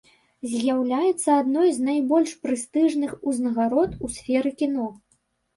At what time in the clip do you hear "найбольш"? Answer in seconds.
1.89-2.33